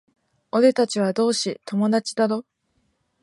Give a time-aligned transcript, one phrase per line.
[0.51, 2.43] 俺たちは同志、友達だろ？